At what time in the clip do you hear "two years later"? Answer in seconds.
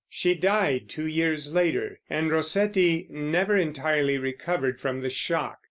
0.89-1.99